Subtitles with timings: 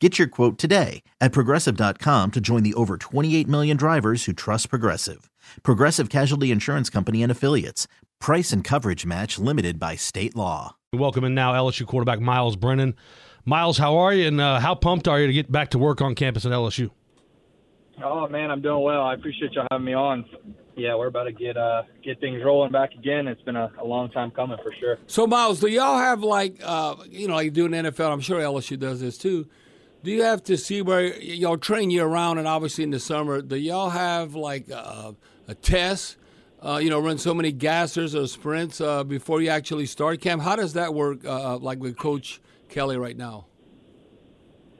[0.00, 4.70] Get your quote today at progressive.com to join the over 28 million drivers who trust
[4.70, 5.28] Progressive.
[5.64, 7.88] Progressive Casualty Insurance Company and Affiliates.
[8.20, 10.76] Price and coverage match limited by state law.
[10.92, 12.94] Welcome in now LSU quarterback Miles Brennan.
[13.44, 16.00] Miles, how are you, and uh, how pumped are you to get back to work
[16.00, 16.90] on campus at LSU?
[18.02, 19.02] Oh man, I'm doing well.
[19.02, 20.24] I appreciate y'all having me on.
[20.76, 23.26] Yeah, we're about to get uh get things rolling back again.
[23.26, 24.98] It's been a, a long time coming for sure.
[25.08, 28.12] So Miles, do y'all have like uh you know like you do in the NFL?
[28.12, 29.48] I'm sure LSU does this too.
[30.04, 33.42] Do you have to see where y'all train year round and obviously in the summer?
[33.42, 35.16] Do y'all have like a,
[35.48, 36.16] a test?
[36.64, 40.42] Uh, you know, run so many gassers or sprints uh, before you actually start camp.
[40.42, 41.24] How does that work?
[41.24, 43.46] Uh, like with Coach Kelly right now?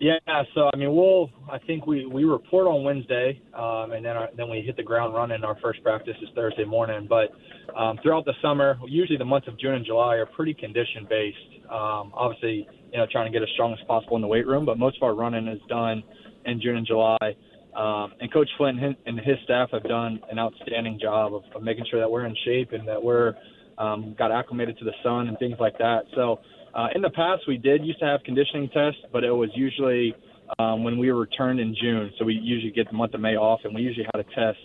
[0.01, 0.19] Yeah,
[0.55, 1.31] so I mean, we'll.
[1.51, 4.83] I think we we report on Wednesday, um, and then our, then we hit the
[4.83, 5.43] ground running.
[5.43, 7.09] Our first practice is Thursday morning.
[7.09, 7.33] But
[7.77, 11.58] um, throughout the summer, usually the months of June and July are pretty condition based.
[11.71, 14.65] Um, obviously, you know, trying to get as strong as possible in the weight room,
[14.65, 16.03] but most of our running is done
[16.47, 17.37] in June and July.
[17.77, 21.85] Um, and Coach Flint and his staff have done an outstanding job of, of making
[21.91, 23.35] sure that we're in shape and that we're
[23.77, 26.03] um, got acclimated to the sun and things like that.
[26.15, 26.41] So
[26.75, 30.15] uh, in the past, we did used to have conditioning tests, but it was usually
[30.59, 32.11] um, when we returned in June.
[32.19, 34.59] So we usually get the month of May off, and we usually had a test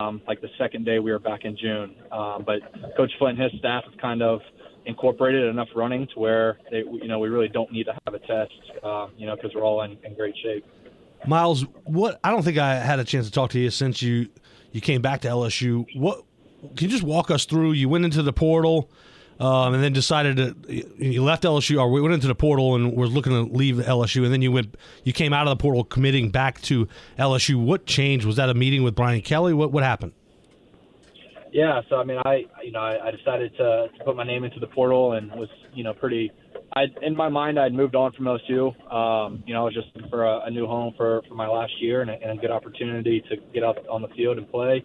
[0.00, 1.94] um, like the second day we were back in June.
[2.10, 2.60] Um, but
[2.96, 4.40] Coach Flint and his staff have kind of
[4.86, 8.18] incorporated enough running to where they, you know we really don't need to have a
[8.20, 10.64] test, uh, you know, because we're all in, in great shape.
[11.26, 14.28] Miles, what I don't think I had a chance to talk to you since you
[14.72, 15.86] you came back to LSU.
[15.94, 16.24] What
[16.76, 17.72] can you just walk us through?
[17.72, 18.90] You went into the portal
[19.38, 22.96] um, and then decided to you left LSU or we went into the portal and
[22.96, 25.84] was looking to leave LSU, and then you went you came out of the portal
[25.84, 26.88] committing back to
[27.18, 27.62] LSU.
[27.62, 28.26] What changed?
[28.26, 29.52] Was that a meeting with Brian Kelly?
[29.52, 30.12] What what happened?
[31.52, 34.44] Yeah, so I mean, I you know I, I decided to, to put my name
[34.44, 36.32] into the portal and was you know pretty.
[36.74, 38.68] I in my mind I'd moved on from LSU.
[38.90, 41.46] Um, you know, I was just looking for a, a new home for for my
[41.46, 44.50] last year and a, and a good opportunity to get out on the field and
[44.50, 44.82] play.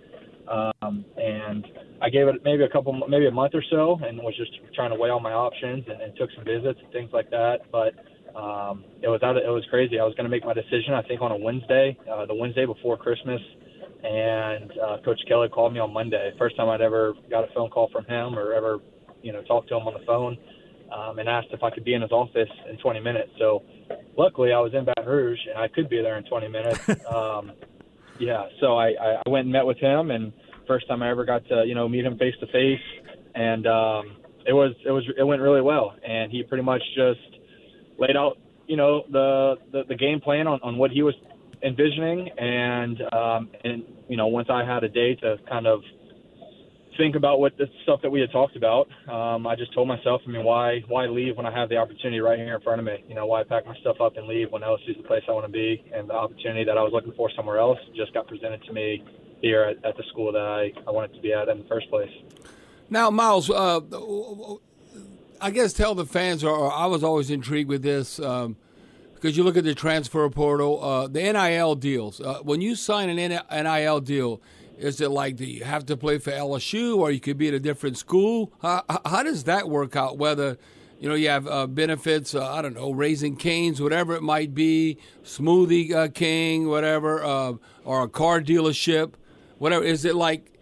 [0.52, 1.66] Um, and
[2.02, 4.92] I gave it maybe a couple, maybe a month or so, and was just trying
[4.92, 7.60] to weigh all my options and, and took some visits and things like that.
[7.72, 7.96] But
[8.38, 9.38] um, it was out.
[9.38, 10.00] It was crazy.
[10.00, 10.94] I was going to make my decision.
[10.94, 13.42] I think on a Wednesday, uh, the Wednesday before Christmas,
[14.04, 16.32] and uh, Coach Kelly called me on Monday.
[16.38, 18.80] First time I'd ever got a phone call from him or ever,
[19.22, 20.38] you know, talked to him on the phone,
[20.96, 23.32] um, and asked if I could be in his office in 20 minutes.
[23.40, 23.64] So,
[24.18, 26.80] luckily, I was in Baton Rouge and I could be there in 20 minutes.
[27.08, 27.52] Um,
[28.20, 30.34] yeah, so I, I went and met with him, and
[30.68, 32.80] first time I ever got to you know meet him face to face,
[33.36, 37.20] and um, it was it was it went really well, and he pretty much just
[38.00, 38.38] laid out
[38.68, 41.16] you know the the, the game plan on, on what he was
[41.64, 45.82] envisioning, and um, and you know once I had a day to kind of
[46.98, 48.88] think about what the stuff that we had talked about.
[49.08, 52.20] Um, I just told myself, I mean, why why leave when I have the opportunity
[52.20, 53.04] right here in front of me?
[53.08, 55.32] You know, why pack my stuff up and leave when LSU is the place I
[55.32, 58.28] want to be, and the opportunity that I was looking for somewhere else just got
[58.28, 59.04] presented to me
[59.42, 61.90] here at, at the school that I, I wanted to be at in the first
[61.90, 62.10] place.
[62.90, 63.82] Now, Miles, uh,
[65.40, 68.20] I guess tell the fans, or, I was always intrigued with this.
[68.20, 68.58] Um,
[69.18, 72.22] because you look at the transfer portal, uh, the NIL deals.
[72.22, 74.42] Uh, when you sign an NIL deal,
[74.78, 77.54] is it like do you have to play for LSU or you could be at
[77.56, 78.54] a different school?
[78.62, 80.20] How, how does that work out?
[80.20, 80.58] Whether
[81.00, 84.54] you know you have uh, benefits, uh, I don't know, Raising Cane's, whatever it might
[84.54, 87.54] be, Smoothie uh, King, whatever, uh,
[87.84, 89.14] or a car dealership,
[89.58, 89.84] whatever.
[89.84, 90.54] Is it like?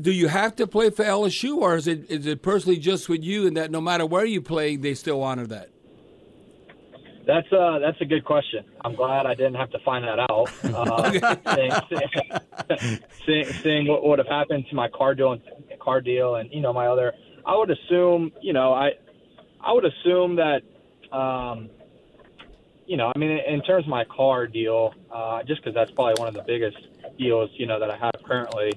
[0.00, 3.24] Do you have to play for LSU, or is it is it personally just with
[3.24, 5.73] you, and that no matter where you play, they still honor that?
[7.26, 8.64] That's uh that's a good question.
[8.84, 10.50] I'm glad I didn't have to find that out.
[10.74, 11.72] Uh, seeing,
[13.26, 15.42] seeing, seeing, what would have happened to my car deal and
[15.80, 17.12] car deal, and you know my other,
[17.46, 18.92] I would assume, you know, I
[19.60, 20.62] I would assume that,
[21.16, 21.70] um,
[22.86, 26.14] you know, I mean, in terms of my car deal, uh, just because that's probably
[26.18, 26.76] one of the biggest
[27.18, 28.72] deals, you know, that I have currently.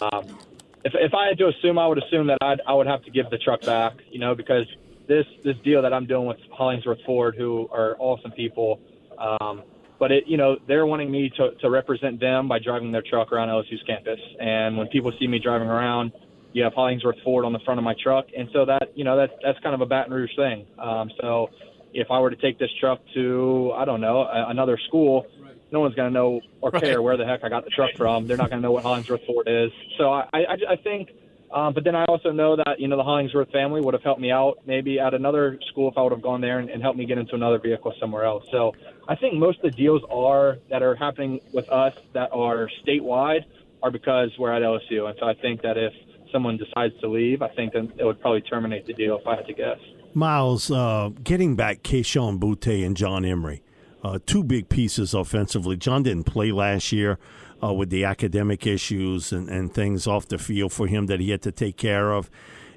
[0.00, 0.38] Um,
[0.84, 3.10] if if I had to assume, I would assume that I'd, I would have to
[3.10, 3.94] give the truck back.
[4.10, 4.66] You know, because
[5.10, 8.80] this this deal that I'm doing with Hollingsworth Ford, who are awesome people.
[9.18, 9.62] Um,
[9.98, 13.32] but it, you know, they're wanting me to, to represent them by driving their truck
[13.32, 14.20] around LSU's campus.
[14.40, 16.12] And when people see me driving around,
[16.52, 19.16] you have Hollingsworth Ford on the front of my truck, and so that you know
[19.16, 20.64] that's that's kind of a Baton Rouge thing.
[20.78, 21.50] Um, so
[21.92, 25.26] if I were to take this truck to I don't know a, another school,
[25.72, 27.02] no one's going to know or care Right.
[27.04, 28.26] where the heck I got the truck from.
[28.28, 29.70] They're not going to know what Hollingsworth Ford is.
[29.98, 31.10] So I I, I think.
[31.52, 34.20] Um, but then I also know that you know the Hollingsworth family would have helped
[34.20, 36.98] me out maybe at another school if I would have gone there and, and helped
[36.98, 38.44] me get into another vehicle somewhere else.
[38.52, 38.72] So
[39.08, 43.44] I think most of the deals are that are happening with us that are statewide
[43.82, 45.92] are because we're at LSU, and so I think that if
[46.30, 49.36] someone decides to leave, I think then it would probably terminate the deal if I
[49.36, 49.78] had to guess.
[50.14, 53.62] Miles, uh, getting back Kayshon Boutte and John Emery,
[54.04, 55.76] uh, two big pieces offensively.
[55.76, 57.18] John didn't play last year
[57.62, 61.30] uh, with the academic issues and, and things off the field for him that he
[61.30, 62.30] had to take care of.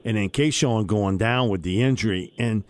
[0.06, 2.33] And then Kayshon going down with the injury.
[2.38, 2.63] And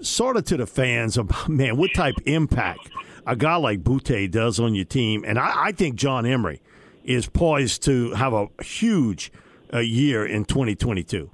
[0.00, 2.90] sort of to the fans about, man, what type impact
[3.26, 5.24] a guy like Boutte does on your team.
[5.26, 6.60] And I, I think John Emery
[7.04, 9.32] is poised to have a huge
[9.72, 11.30] uh, year in 2022.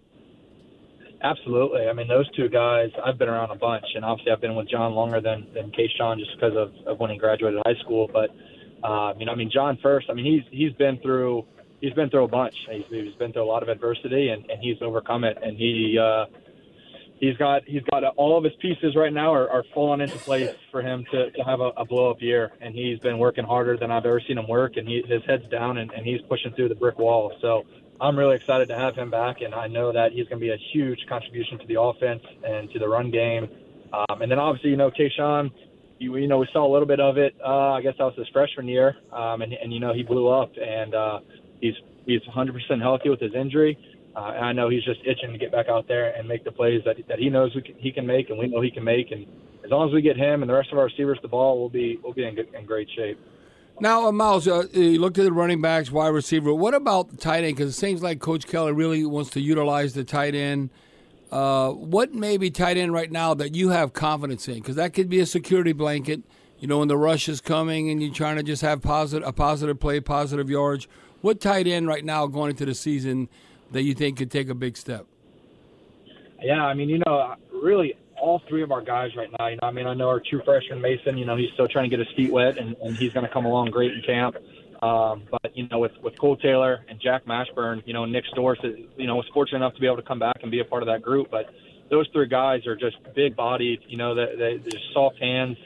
[1.23, 1.89] Absolutely.
[1.89, 4.69] I mean, those two guys, I've been around a bunch, and obviously I've been with
[4.69, 8.09] John longer than than Kayshon just because of, of when he graduated high school.
[8.13, 8.31] But
[8.83, 10.09] uh, you know, I mean, John first.
[10.11, 11.47] I mean, he's he's been through
[11.81, 12.55] he's been through a bunch.
[12.71, 15.39] He's, he's been through a lot of adversity, and, and he's overcome it.
[15.43, 16.27] And he uh,
[17.21, 20.55] he's got he's got all of his pieces right now are, are falling into place
[20.71, 22.53] for him to, to have a, a blow up year.
[22.61, 25.49] And he's been working harder than I've ever seen him work, and he, his head's
[25.49, 27.33] down, and, and he's pushing through the brick wall.
[27.41, 27.65] So
[28.01, 30.51] I'm really excited to have him back, and I know that he's going to be
[30.51, 33.49] a huge contribution to the offense and to the run game.
[33.93, 35.51] Um, and then obviously, you know, Kayshon,
[35.99, 37.35] you, you know, we saw a little bit of it.
[37.45, 40.29] Uh, I guess that was his freshman year, um, and, and you know, he blew
[40.29, 41.21] up, and uh,
[41.61, 43.79] he's he's 100% healthy with his injury.
[44.15, 46.53] Uh, and I know he's just itching to get back out there and make the
[46.53, 48.85] plays that that he knows we can, he can make, and we know he can
[48.85, 49.11] make.
[49.11, 49.27] And
[49.65, 51.69] as long as we get him and the rest of our receivers the ball, we'll
[51.69, 53.19] be we'll be in, good, in great shape.
[53.79, 56.55] Now, uh, Miles, uh, you looked at the running backs, wide receiver.
[56.55, 57.57] What about the tight end?
[57.57, 60.71] Because it seems like Coach Kelly really wants to utilize the tight end.
[61.31, 64.55] Uh, what may be tight end right now that you have confidence in?
[64.55, 66.23] Because that could be a security blanket.
[66.59, 69.33] You know, when the rush is coming and you're trying to just have positive a
[69.33, 70.87] positive play, positive yards.
[71.21, 73.29] What tight end right now going into the season
[73.73, 75.07] that you think could take a big step?
[76.43, 79.49] Yeah, I mean, you know, really all three of our guys right now.
[79.49, 81.19] You know, I mean, I know our true freshman Mason.
[81.19, 83.33] You know, he's still trying to get his feet wet, and, and he's going to
[83.33, 84.37] come along great in camp.
[84.83, 88.57] Um, but you know, with with Cole Taylor and Jack Mashburn, you know, Nick Storz,
[88.97, 90.83] you know, was fortunate enough to be able to come back and be a part
[90.83, 91.31] of that group.
[91.31, 91.47] But
[91.91, 93.81] those three guys are just big bodied.
[93.89, 95.57] You know, they, they, they're soft hands.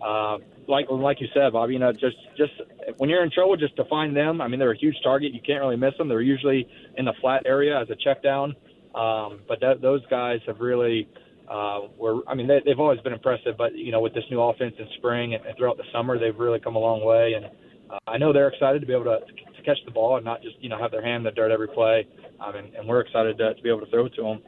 [0.00, 1.70] Uh, like like you said, Bob.
[1.70, 2.52] You know, just just
[2.98, 4.40] when you're in trouble, just to find them.
[4.40, 5.32] I mean, they're a huge target.
[5.32, 6.08] You can't really miss them.
[6.08, 8.54] They're usually in the flat area as a check down.
[8.94, 11.08] Um, but that, those guys have really
[11.48, 12.20] uh, were.
[12.28, 13.56] I mean, they, they've always been impressive.
[13.56, 16.38] But you know, with this new offense in spring and, and throughout the summer, they've
[16.38, 17.32] really come a long way.
[17.32, 17.46] And
[17.90, 20.42] uh, I know they're excited to be able to, to catch the ball and not
[20.42, 22.06] just you know have their hand in the dirt every play.
[22.40, 24.42] Um, and, and we're excited to, to be able to throw it to them.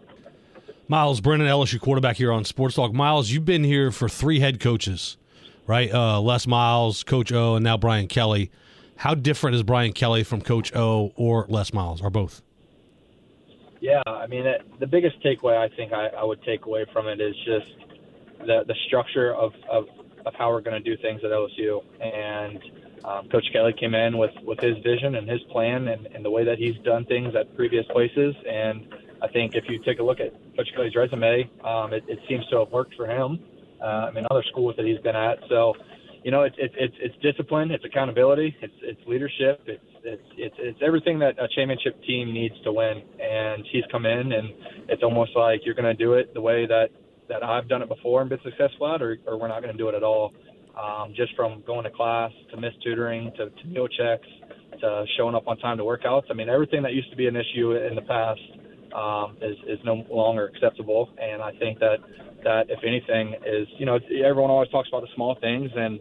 [0.89, 2.93] Miles Brennan, LSU quarterback here on Sports Talk.
[2.93, 5.17] Miles, you've been here for three head coaches,
[5.67, 5.93] right?
[5.93, 8.51] Uh, Les Miles, Coach O, and now Brian Kelly.
[8.97, 12.43] How different is Brian Kelly from Coach O or Les Miles, or both?
[13.81, 17.09] Yeah, I mean, it, the biggest takeaway I think I, I would take away from
[17.09, 17.71] it is just
[18.41, 19.85] the the structure of of,
[20.27, 21.83] of how we're going to do things at LSU.
[22.01, 22.61] And
[23.05, 26.31] um, Coach Kelly came in with with his vision and his plan and, and the
[26.31, 28.35] way that he's done things at previous places.
[28.49, 28.87] And
[29.23, 32.47] I think if you take a look at Coach Kelly's resume, um, it, it seems
[32.49, 33.39] to have worked for him.
[33.81, 35.39] Uh, I mean, other schools that he's been at.
[35.49, 35.75] So,
[36.23, 40.57] you know, it's it's it's it's discipline, it's accountability, it's it's leadership, it's it's it's
[40.59, 43.03] it's everything that a championship team needs to win.
[43.19, 44.51] And he's come in, and
[44.89, 46.91] it's almost like you're going to do it the way that
[47.29, 49.79] that I've done it before and been successful at, or or we're not going to
[49.79, 50.35] do it at all.
[50.77, 54.27] Um, just from going to class to miss tutoring to, to meal checks
[54.81, 56.25] to showing up on time to workouts.
[56.31, 58.41] I mean, everything that used to be an issue in the past
[58.95, 61.11] um, is is no longer acceptable.
[61.21, 61.99] And I think that
[62.45, 66.01] that if anything is you know everyone always talks about the small things and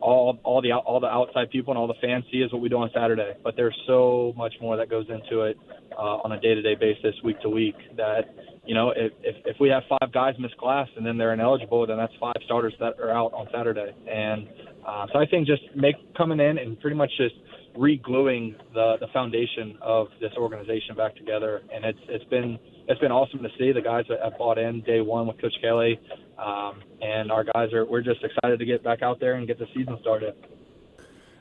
[0.00, 2.68] all all the all the outside people and all the fans see is what we
[2.68, 3.34] do on Saturday.
[3.42, 5.58] But there's so much more that goes into it
[5.92, 7.76] uh, on a day-to-day basis, week to week.
[7.96, 8.34] That
[8.70, 11.84] you know, if, if if we have five guys miss class and then they're ineligible,
[11.88, 13.92] then that's five starters that are out on Saturday.
[14.08, 14.46] And
[14.86, 17.34] uh, so I think just make coming in and pretty much just
[17.76, 21.62] re-gluing the the foundation of this organization back together.
[21.74, 24.82] And it's it's been it's been awesome to see the guys that have bought in
[24.82, 25.98] day one with Coach Kelly.
[26.38, 29.58] Um, and our guys are we're just excited to get back out there and get
[29.58, 30.36] the season started.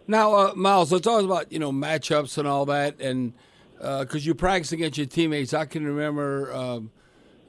[0.07, 2.99] Now, uh, Miles, let's talk about you know matchups and all that.
[2.99, 3.33] And
[3.77, 5.53] because you practice against your teammates.
[5.53, 6.91] I can remember, um,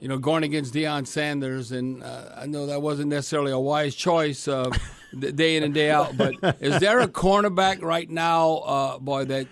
[0.01, 3.95] you know, going against Deion Sanders, and uh, I know that wasn't necessarily a wise
[3.95, 4.71] choice uh,
[5.19, 6.17] day in and day out.
[6.17, 9.47] But is there a cornerback right now, uh, boy, that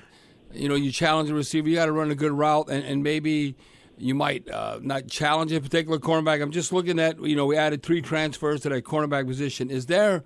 [0.53, 1.69] you know you challenge a receiver?
[1.69, 3.57] You got to run a good route, and, and maybe
[3.99, 6.41] you might uh, not challenge a particular cornerback.
[6.43, 9.71] I'm just looking at, you know, we added three transfers to that cornerback position.
[9.71, 10.23] Is there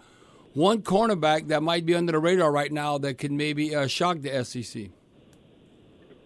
[0.52, 4.20] one cornerback that might be under the radar right now that could maybe uh, shock
[4.20, 4.90] the SEC?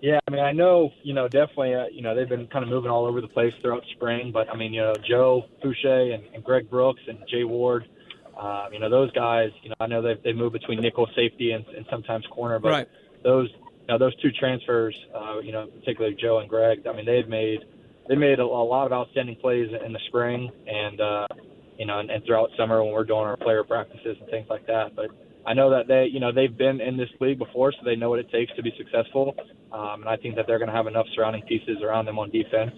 [0.01, 2.69] Yeah, I mean, I know, you know, definitely, uh, you know, they've been kind of
[2.69, 6.23] moving all over the place throughout spring, but I mean, you know, Joe Foucha and,
[6.35, 7.89] and Greg Brooks and Jay Ward,
[8.39, 11.53] uh, you know, those guys, you know, I know they've they move between nickel safety
[11.53, 12.89] and, and sometimes corner, but right.
[13.25, 17.07] those, you know, those two transfers, uh, you know, particularly Joe and Greg, I mean,
[17.07, 17.65] they've made
[18.07, 21.27] they made a, a lot of outstanding plays in the spring and uh,
[21.79, 24.67] you know, and, and throughout summer when we're doing our player practices and things like
[24.67, 25.11] that, but
[25.47, 28.11] I know that they, you know, they've been in this league before, so they know
[28.11, 29.37] what it takes to be successful.
[29.73, 32.31] Um, and I think that they're going to have enough surrounding pieces around them on
[32.31, 32.73] defense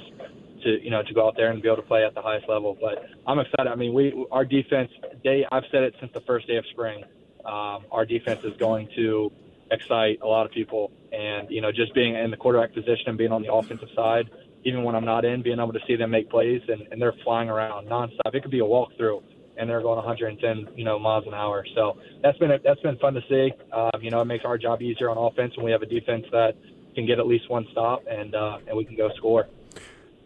[0.64, 2.49] to, you know, to go out there and be able to play at the highest
[2.49, 2.76] level.
[2.80, 3.71] But I'm excited.
[3.71, 4.90] I mean, we, our defense,
[5.23, 7.04] day, I've said it since the first day of spring.
[7.45, 9.30] Um, our defense is going to
[9.71, 13.18] excite a lot of people, and you know, just being in the quarterback position and
[13.18, 14.28] being on the offensive side,
[14.64, 17.14] even when I'm not in, being able to see them make plays and, and they're
[17.25, 18.35] flying around nonstop.
[18.35, 19.23] It could be a walkthrough
[19.59, 21.64] and they're going 110, you know, miles an hour.
[21.75, 23.52] So that's been that's been fun to see.
[23.73, 26.25] Um, you know, it makes our job easier on offense when we have a defense
[26.30, 26.54] that
[26.98, 29.46] can get at least one stop and uh, and we can go score.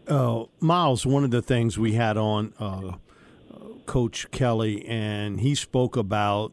[0.07, 2.93] Uh, Miles, one of the things we had on uh,
[3.85, 6.51] Coach Kelly, and he spoke about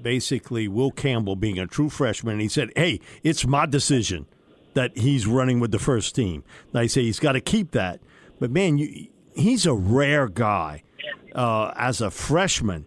[0.00, 2.34] basically Will Campbell being a true freshman.
[2.34, 4.26] And he said, "Hey, it's my decision
[4.74, 8.00] that he's running with the first team." And I say he's got to keep that,
[8.38, 10.84] but man, you, he's a rare guy
[11.34, 12.86] uh, as a freshman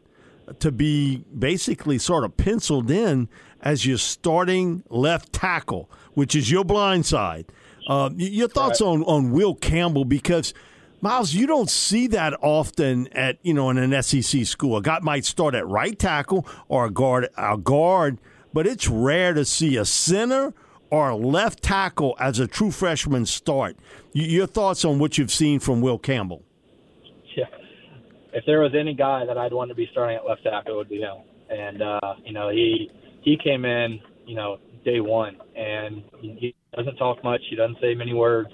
[0.60, 3.29] to be basically sort of penciled in
[3.62, 7.46] as your starting left tackle, which is your blind side.
[7.88, 8.88] Uh, your thoughts right.
[8.88, 10.53] on, on Will Campbell because
[11.03, 14.77] Miles, you don't see that often at you know in an SEC school.
[14.77, 18.20] A guy might start at right tackle or a guard, a guard,
[18.53, 20.53] but it's rare to see a center
[20.89, 23.75] or a left tackle as a true freshman start.
[24.13, 26.41] Your thoughts on what you've seen from Will Campbell?
[27.36, 27.46] Yeah,
[28.32, 30.77] if there was any guy that I'd want to be starting at left tackle, it
[30.77, 31.17] would be him.
[31.50, 32.89] And uh, you know, he
[33.24, 37.42] he came in, you know, day one, and he doesn't talk much.
[37.50, 38.50] He doesn't say many words,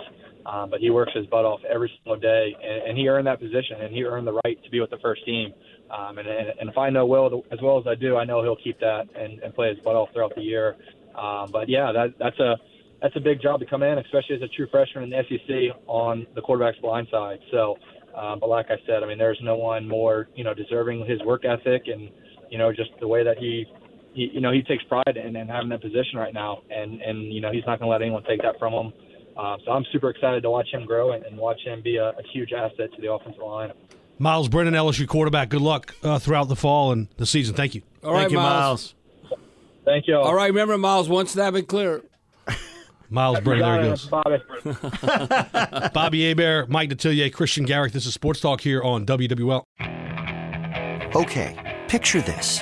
[0.46, 3.40] um, but he works his butt off every single day, and, and he earned that
[3.40, 5.54] position, and he earned the right to be with the first team.
[5.92, 8.44] Um, and, and, and if I know Will as well as I do, I know
[8.44, 10.76] he'll keep that and, and play his butt off throughout the year.
[11.16, 12.56] Um, but yeah, that, that's a
[13.02, 15.82] that's a big job to come in, especially as a true freshman in the SEC
[15.88, 17.40] on the quarterback's blind side.
[17.50, 17.78] So
[18.16, 21.22] um, but like I said, I mean, there's no one more, you know, deserving his
[21.22, 22.10] work ethic and,
[22.50, 23.66] you know, just the way that he,
[24.14, 26.62] he you know, he takes pride in, in having that position right now.
[26.70, 28.94] And, and, you know, he's not going to let anyone take that from him.
[29.38, 32.10] Uh, so I'm super excited to watch him grow and, and watch him be a,
[32.10, 33.72] a, huge asset to the offensive line.
[34.18, 35.48] Miles Brennan, LSU quarterback.
[35.48, 37.56] Good luck uh, throughout the fall and the season.
[37.56, 37.82] Thank you.
[38.04, 38.96] All right, Thank you, Miles.
[39.24, 39.40] Miles.
[39.86, 40.18] Thank you.
[40.18, 40.26] All.
[40.26, 42.04] all right, remember, Miles, once that been clear.
[43.10, 44.06] Miles Brennan, there he goes.
[44.08, 45.90] Bobby.
[45.94, 47.94] Bobby Hebert, Mike Detillier, Christian Garic.
[47.94, 49.64] This is Sports Talk here on WWL.
[51.16, 52.62] Okay, picture this.